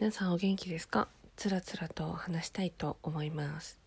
[0.00, 1.08] 皆さんお元気ですか？
[1.36, 3.78] つらつらと話したいと思います。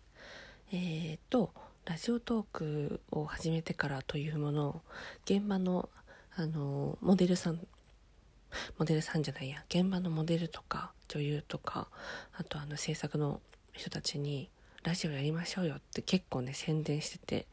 [0.70, 1.50] えー、と
[1.86, 4.80] ラジオトークを始めてからというものを
[5.24, 5.88] 現場の
[6.36, 7.58] あのモデルさん
[8.78, 11.88] モデルさんじゃないや現場のモデルとか女優とか
[12.38, 13.40] あとあの制作の
[13.72, 14.48] 人たちに
[14.84, 17.46] ラジオやりましょうよって結構ね宣伝してて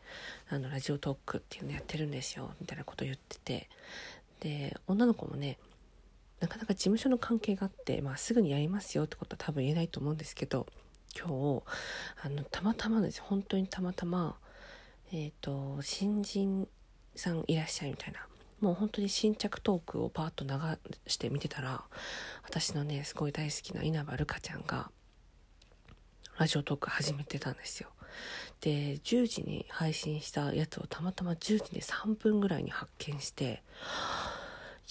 [0.51, 3.69] あのラジオトークっていうのやってるんですよみたいなこと言ってて。
[4.39, 5.59] で女の子もね
[6.41, 10.65] なかなか事務所の関係があって、まあ、すぐにやりますよってことは多分言えないと思うんですけど
[11.17, 11.63] 今日
[12.25, 14.37] あのたまたまです本当にたまたま
[15.13, 16.67] えっ、ー、と新人
[17.15, 18.25] さんいらっしゃいみたいな
[18.59, 20.51] もう本当に新着トークをパーッと流
[21.07, 21.83] して見てたら
[22.43, 24.89] 私のねすごい大好きな稲葉るかちゃんが
[26.37, 27.89] ラジオトーク始めてたんですよ。
[28.61, 33.63] で10時に配信したやつをたまたま10時で3分ぐらいに発見して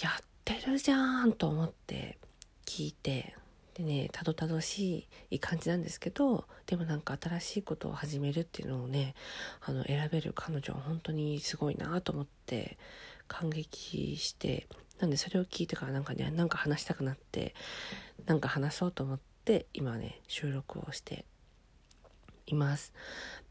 [0.01, 2.18] やってるじゃんと思って
[2.66, 3.34] 聞いて
[3.74, 9.15] でねたどたどしい感じなんですけどでもなんか新しいことを始めるっていうのをね
[9.60, 12.78] あの選べる彼女は本当にすごいなと思って
[13.28, 14.66] 感激して
[14.98, 17.54] なんでそれを聞いてからなんかねなんか話したくなって
[18.26, 21.24] なんか話そうと思って今ね収録をして
[22.46, 22.93] います。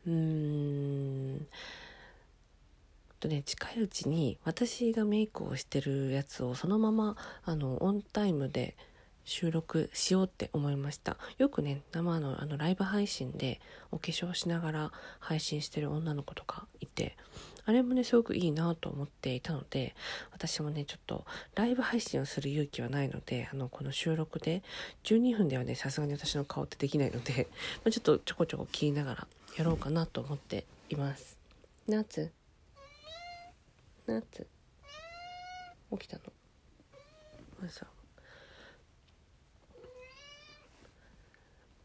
[0.05, 1.47] うーん
[3.19, 8.75] とね近いうちに私がメイクをしてるやつをそのままあのオンタイムで
[9.25, 11.17] 収録しようって思いました。
[11.37, 13.61] よくね生のあのライブ配信で
[13.91, 17.15] お化粧しながら配信してる女の子とかいて
[17.65, 19.93] あれもねすごくいいなと思っていたので
[20.31, 24.63] 私もねちょっとライブ配信をする勇気はないのであのこの収録で
[25.03, 27.47] 12分ではねさすがに私の顔ってできないので、
[27.85, 31.37] ま、ちょっとちょこちょこ切りながらやろうかなと思っています。
[31.87, 32.31] 夏
[34.11, 34.47] 夏
[35.91, 36.23] 起きたの。
[37.65, 37.85] 朝。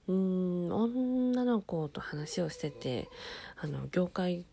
[0.07, 3.09] うん女の子と話をしてて
[3.57, 4.45] あの業界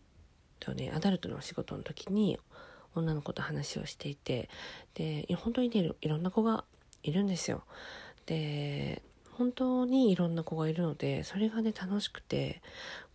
[0.60, 2.38] とねアダルトのお仕事の時に
[2.94, 4.48] 女の子と話をしていて
[4.94, 6.64] で本当にねいろんな子が
[7.02, 7.64] いるんですよ。
[8.26, 12.62] で本当にいろんな子がいるのでそれがね楽しくて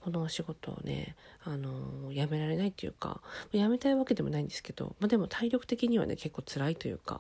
[0.08, 1.70] このお仕事をねあの
[2.14, 3.20] 辞められないっていうか
[3.52, 7.20] 辞めたいわけでもないんですけど、まあ、でも体力的にはね結構辛いというか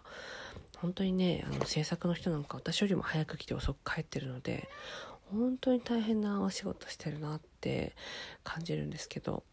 [0.77, 4.69] 本当にねあの制作の人なんか私よりも早く来て遅く帰ってるので
[5.33, 7.93] 本当に大変なお仕事してるなって
[8.45, 9.43] 感じるんですけど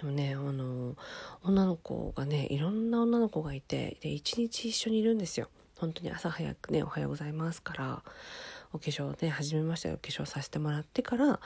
[0.00, 0.96] でもねあの
[1.44, 5.48] 女の子がねいろんな女の子がいてで一日一緒にいるんですよ。
[5.76, 8.02] 本当に朝早くね「おはようございます」から
[8.72, 9.94] お化粧ね始めましたよ。
[9.94, 11.38] お化粧させてもらってから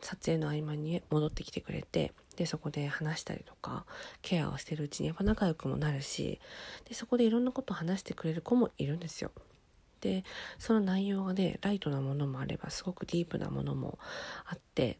[0.00, 3.86] 撮影の合間に戻ってきてくれてでそこで話したりとか
[4.22, 6.38] ケアをしてるうちにやっぱ仲良くもなるし
[6.88, 9.30] でそこでいろんなことを話してくれる子もいるんですよ。
[10.00, 10.24] で
[10.58, 13.98] その内容がねライトなものもあればすごくディープなものも
[14.44, 14.98] あって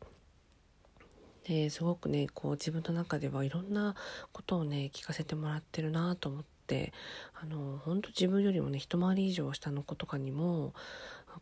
[1.46, 3.94] ですごくねこう自分の中ではいろんな
[4.32, 6.92] ことをね聞かせてもらってるなと思って
[7.40, 10.72] あの本当自分よりもね一回り以上下の子とかにも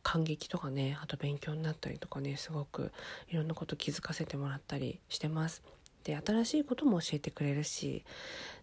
[0.02, 2.92] 感激とかねあと勉強になったりとかねすごく
[3.28, 5.62] いろんなこと気づかせてもらったりしてます。
[6.04, 8.04] で新しいことも教えてくれるし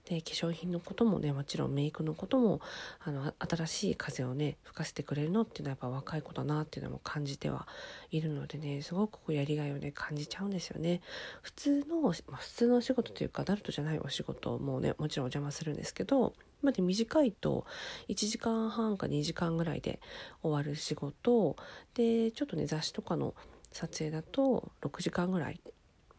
[0.05, 2.61] で化粧品のこともねもちろんメイクのことも
[3.03, 7.67] あの新しい風をね吹かせてくれるのっていうのはやっぱ若い子だなっていうのも感じては
[8.11, 11.01] いるのでねすごくこうやりがいをね感じちゃうんですよね
[11.41, 17.65] 普通の、まあ、普通のお仕事というかアダルトじゃないお仕事もねもちろんお邪魔するんですけどまで短いと
[18.07, 19.99] 1時間半か2時間ぐらいで
[20.41, 21.55] 終わる仕事。
[21.93, 23.33] でちょっとね雑誌とかの
[23.71, 25.59] 撮影だと6時間ぐらい。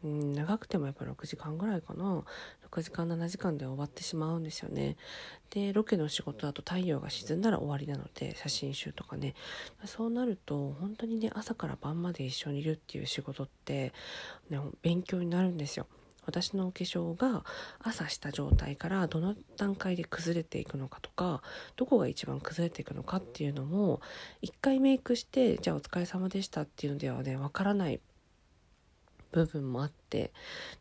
[0.04, 2.24] うん、長くてもやっぱ6時間ぐらいかな。
[2.70, 4.96] 6時間7時間で終わってしまうんですよね。
[5.50, 9.34] でロケの仕事だと太陽が沈んだら終わりなので写真集とかね。
[9.84, 13.92] そうなると本当にね朝から晩まで一緒にいるっていう仕事って、
[14.50, 15.86] ね、勉強になるんですよ。
[16.24, 17.44] 私のお化粧が
[17.80, 21.42] 朝した状態からどの段階で崩れていくのかとか
[21.76, 24.00] どこが一番崩れていくのかっていうのも
[24.40, 28.00] 一回メイクしてじゃあお疲れ様でしたっていうのではねわからない
[29.32, 30.30] 部分もあって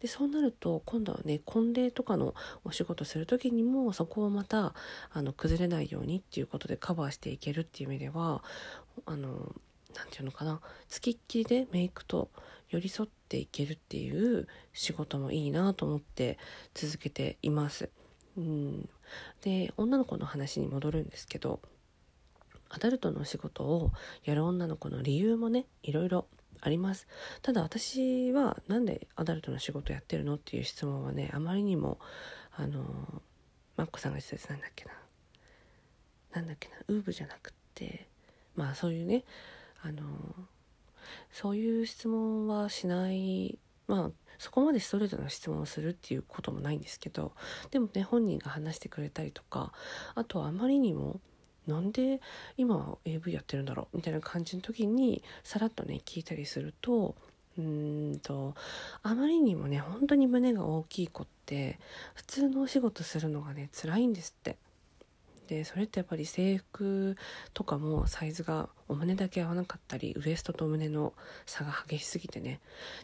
[0.01, 4.75] でそうなると今度はね婚礼とかのお仕事する時にもそこをまた
[5.11, 8.43] あの崩れないようにっていうことでカバーしていけるっていう意味では
[9.05, 9.55] あの
[9.95, 12.29] 何て言うのかな付きっきりでメイクと
[12.69, 16.37] 寄り添っていけるっていう仕事もいいなと思って
[16.73, 17.89] 続けています。
[18.37, 18.89] うん、
[19.41, 21.59] で女の子の話に戻るんですけど
[22.69, 23.91] アダルトの仕事を
[24.23, 26.27] やる女の子の理由もねいろいろ
[26.61, 27.07] あります。
[27.41, 31.99] ただ私は何でアダルトの仕事やってるのっていう質問はねあまりにも
[32.55, 33.21] あの
[33.75, 34.91] マッコさんが言ってたやつなんだっけな。
[36.33, 36.75] なんだっけな。
[36.87, 38.07] ウーブじゃなくって
[38.55, 39.23] まあそういうね
[39.81, 40.03] あの
[41.31, 43.57] そういう質問はしない
[43.87, 47.33] まあそこまでストレートな質問をするっていうこともないんですけど
[47.69, 49.71] でもね本人が話してくれたりとか
[50.15, 51.19] あとはあまりにも
[51.67, 52.21] なんで
[52.57, 57.15] 今 AV やってるんだろうみたいな感じの時にさらっとね聞いたりすると
[57.57, 58.55] うんと
[59.03, 61.79] あまりにもね本当に胸が大きい子って
[62.15, 64.57] 普通のお仕事するのがね辛いんですって。
[65.47, 67.17] でそれってやっぱり制服
[67.53, 71.13] とかもサイズがお胸だけ合わなかったりウエストと胸の
[71.45, 72.61] 差が激しすぎてね。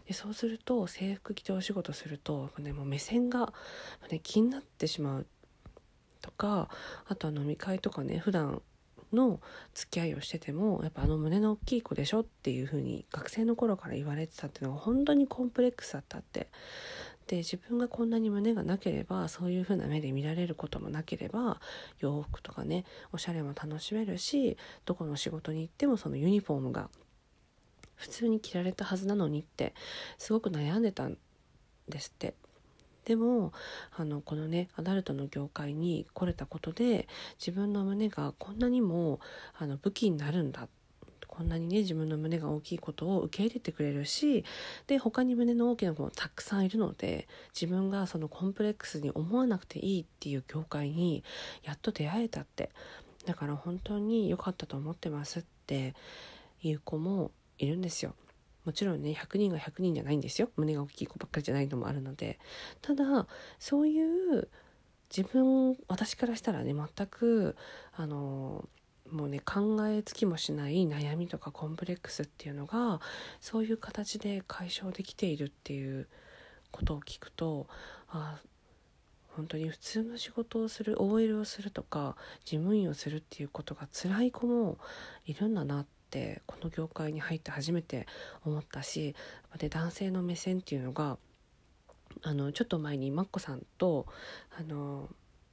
[0.07, 3.53] でそうすると制服着てお仕事すると、ね、もう目線が、
[4.11, 5.27] ね、気になってしまう
[6.21, 6.69] とか
[7.07, 8.61] あとは飲み会とかね普段
[9.13, 9.39] の
[9.73, 16.47] 付き合いをしててもやっぱあの胸の大きい子でしょっていう風に学生の頃から言われてたっていうのが本当にコンプレックスだったって
[17.27, 21.59] で自分がこんなに胸がなければそういう風な目で見られることもなければ
[21.99, 26.89] 洋服とかねおしゃれも楽しめるしどこの仕事に行ってもそのユニフォームが
[27.95, 29.73] 普通に着られたはずなのにって
[30.17, 31.17] すごく悩んでたん
[31.89, 32.33] ですって。
[33.05, 33.53] でも
[33.95, 37.07] あのこのねアダルトの業界に来れたことで
[37.39, 39.21] 自分の胸がこんなにも
[39.57, 40.69] あの武器になるんだっ
[41.37, 44.43] こんなにね自分の胸が大きいことを受け入れてくれるし
[44.87, 51.23] で他に胸の大きな子もたくさんいるので自分がそのコンプレックスに思わなくていいっていう業界に
[51.63, 52.71] やっと出会えたって
[53.27, 55.93] だから本当に良かったと思ってますって
[56.63, 57.29] いう子も
[57.59, 58.15] いるんですよ。
[58.65, 62.37] もちろんね100人が100人じゃないんですよ胸が大きい子ばっかりじゃないのもあるので
[62.81, 63.25] ただ
[63.59, 64.49] そういう
[65.15, 67.55] 自分私からしたらね全く
[67.95, 68.67] あの
[69.11, 72.99] もうね考えつきもしない悩みとかコンプレックスっていうのが
[73.41, 76.07] そういう形で解消できているっていう
[76.71, 77.67] ことを聞くと
[78.09, 78.39] あ
[79.29, 84.77] 本当に普通の仕事をする OL をするとか事務員をするっていうことが辛い子も
[85.25, 88.07] いるんだなってこの業界に入って初めて
[88.43, 89.15] 思ったし
[89.59, 91.17] で男性の目線っていうのが
[92.23, 94.07] あのちょっと前にマッコさんと
[94.59, 95.07] あの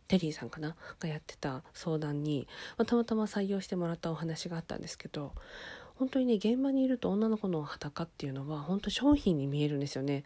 [0.09, 0.77] テリーさんかな？
[1.01, 2.47] がやってた相談に、
[2.77, 5.33] まあ、たまたま採用してもらったお話があったんですけど
[5.97, 10.25] 本当にね現場にいると女の子の裸っていうのは本当商品に見えるんですよね。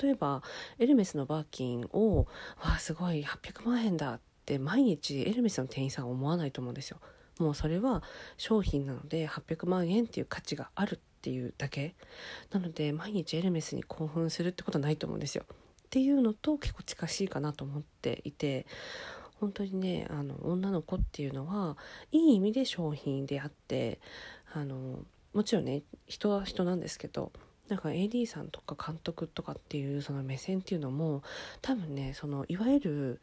[0.00, 0.42] 例えば
[0.78, 2.26] エルメスのバーキンを
[2.62, 6.98] 「わあすごい800万円だ」って毎日エルメスの店員さんは思わないと思うんですよ。
[7.38, 8.02] もうそれは
[8.36, 11.94] 商品なので800万円っていう価値があるっていうだけ
[12.50, 15.44] なので毎日エルメスに興奮するってことはないと思うんですよ。
[15.90, 18.64] っていうのと結構近しいかなと思っていて
[19.40, 21.76] 本当にねあの女の子っていうのは
[22.12, 23.98] いい意味で商品であって
[24.54, 25.00] あの
[25.34, 27.32] もちろんね人は人なんですけど
[27.68, 31.24] なんか AD さんとか監督とかっていうその目線っていうのも
[31.60, 33.20] 多分ねそのいわゆる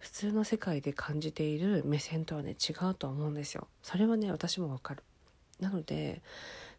[0.00, 3.68] 普通の世界で感じている目線とはね違うとは思うんですよ。
[3.82, 5.04] それはね私もわかる。
[5.60, 6.22] なので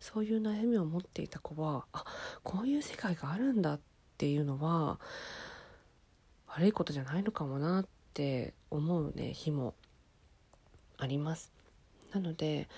[0.01, 2.03] そういう悩みを持っていた子はあ
[2.43, 3.79] こういう世界があるんだっ
[4.21, 4.99] ていうのは
[6.45, 9.73] 悪いことじゃないのかもなって思うね日も
[10.99, 11.51] あります。
[12.13, 12.69] なので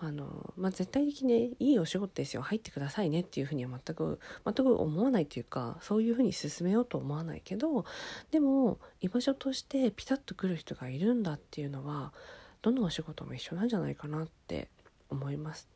[0.00, 7.84] あの、まあ、絶対的にねいいお仕事ですよ入ってくださいねっていうふうには全く全く思わないというかそういうふうに進めようと思わないけど
[8.30, 12.12] でも居場所としてピタッと来る人がいるんだっていうのは
[12.60, 14.68] どのお仕事も一緒なんじゃないかなって
[15.10, 15.68] 思います。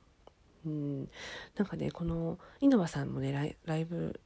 [0.67, 1.09] うん
[1.57, 4.21] なんかねこの稲葉さんもねライブ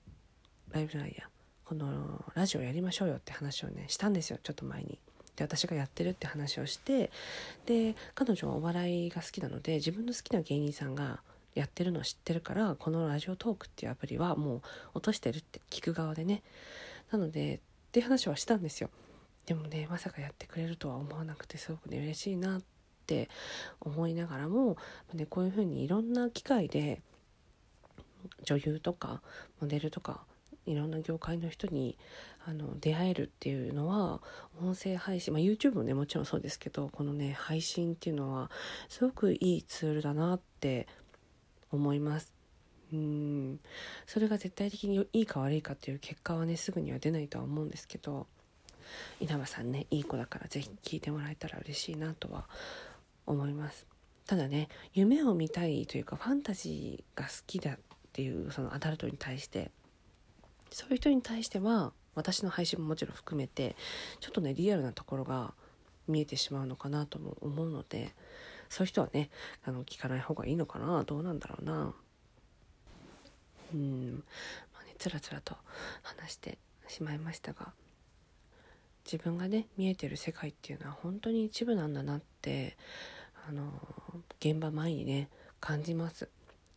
[0.73, 1.29] ライブじゃないや
[1.65, 4.99] このラジオやりましょうよって話をねしたんですよちょっと前に。
[5.37, 7.11] で私がやってるって話をして
[7.67, 11.21] で彼女はお笑いが好きなので自分の好きな芸人さんが
[11.55, 14.63] やってるのを知ってるからこのラジオトークっていうアプリはもう
[14.95, 16.43] 落としてるって聞く側でね
[17.11, 17.61] なのでっ
[17.93, 18.91] て話はしたんですよ
[19.47, 22.63] でもねまさかやってくれるとは思わなくてすごくね嬉しいなっ
[23.07, 23.29] て
[23.81, 24.77] 思いながらも、
[25.13, 27.03] ね、こういうふうにいろんな機会で
[28.45, 29.23] 女優とか
[29.61, 30.25] モデルとか
[30.71, 31.97] いろんな業界の人に
[32.47, 34.21] あの出会えるっていうのは
[34.63, 38.51] 音声配信、まあ、YouTube もねもちろんそうですけどこのね配信っていうのは
[38.89, 40.87] すごくいいツールだなって
[41.71, 42.33] 思います。
[42.93, 43.61] うん
[44.07, 48.27] それが絶対的にいいか悪いかっていう結果はねすぐには出ないとは思うんですけど
[49.21, 52.47] 稲葉さんねいい子だから是非聞いてもらえたら嬉しいなとは
[53.27, 53.87] 思います。
[54.27, 57.79] ただね夢を見たいというかファンタジーが好きだっ
[58.13, 59.71] ていうそのアダルトに対して
[60.71, 63.77] そういう人に対しては私の配信ももちろん含めて
[64.21, 65.55] ちょっとねリアルなところが
[66.09, 68.13] 見えてしまうのかなとも思うので
[68.69, 69.31] そういう人はね
[69.65, 71.05] あの聞かない方がいいのかな？
[71.05, 71.95] どうなんだろうな？
[73.75, 74.25] うん。
[74.73, 75.57] まあねつらつらと
[76.03, 76.59] 話して
[76.89, 77.73] しまいましたが
[79.05, 82.77] 自分がね見えてる世界っていうのは本当に一部なんだなって
[83.49, 83.73] あの
[84.41, 85.29] 現場前にね
[85.61, 86.29] 感じます。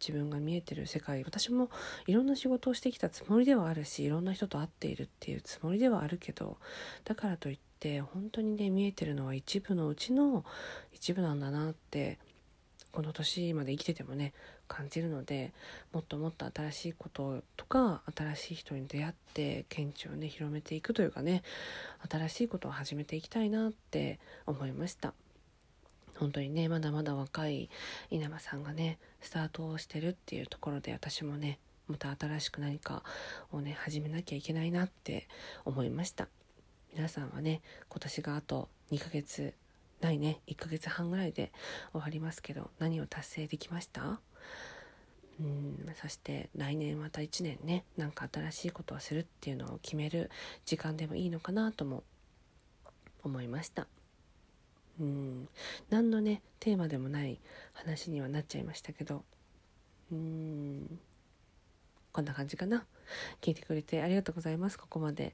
[0.06, 1.70] 自分が見えてる世界私も
[2.08, 6.58] いろんな仕事をしてきたつもりではあるしいろんな人と会っているっていうつもりではあるけど
[7.06, 10.44] だからといって本当にね見えてるのは一部のうちの
[10.92, 12.20] 一部なんだなって
[12.92, 14.34] この年まで生きててもね
[14.68, 15.52] 感じるので
[15.92, 21.42] もっともっと新しいこととか新しい人に出会って見地をね広めていくというかね
[22.10, 25.14] 新しいことを始めていきたいなって思いました。
[26.24, 27.70] 本当にねまだまだ若い
[28.10, 33.04] 稲葉さんがねスタートをしてるっていうところで私もねまた新しく何か
[33.52, 35.28] をね始めなきゃいけないなって
[35.66, 36.30] 思いました
[36.96, 39.54] 皆さんはね今年があと2ヶ月
[40.00, 41.52] ないね1ヶ月半ぐらいで
[41.92, 44.22] 終わりますけど何を達成できました？
[45.42, 50.32] うんそして来年また1年ねなんか新しいことをするっていうのを決める
[50.64, 52.06] 時間でもいいのかなとも
[53.24, 53.88] 思いました。
[55.00, 55.50] うん。
[55.90, 57.40] 何のねテーマでもない
[57.74, 59.24] 話にはなっちゃいましたけど。
[60.12, 61.00] うん。
[62.12, 62.86] こんな感じかな。
[63.42, 64.78] 聞いてくれてありがとうございます。
[64.78, 65.34] ここまで。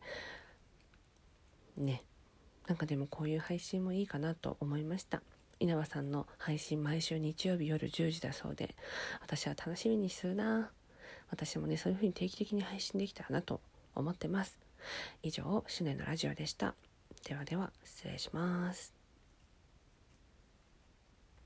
[1.77, 2.03] ね。
[2.67, 5.21] なんかでもこういう配信もいいかなと思いました。
[5.59, 8.75] 稲葉さんの配信毎週日曜日夜10時だそうで。
[9.21, 10.71] 私は楽しみにするな。
[11.31, 13.59] 私もねそういう風に定期的に配信できたらなと
[13.95, 14.57] 思ってます。
[15.21, 16.75] 以上シュネのラジオでした。
[17.27, 18.98] ではでは失礼します。